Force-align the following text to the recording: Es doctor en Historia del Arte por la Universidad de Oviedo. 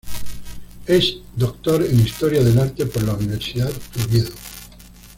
Es 0.87 1.15
doctor 1.35 1.83
en 1.85 1.99
Historia 1.99 2.41
del 2.43 2.57
Arte 2.57 2.87
por 2.87 3.03
la 3.03 3.13
Universidad 3.13 3.69
de 3.71 4.03
Oviedo. 4.03 4.31